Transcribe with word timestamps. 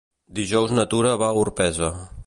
Dijous 0.39 0.73
na 0.79 0.87
Tura 0.95 1.13
va 1.25 1.29
a 1.35 1.39
Orpesa. 1.43 1.93